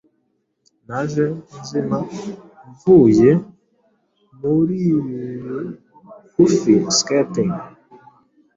[0.87, 1.25] Naje
[1.61, 1.97] nzima
[2.71, 3.31] mvuye
[4.39, 7.53] muribibigufi scaping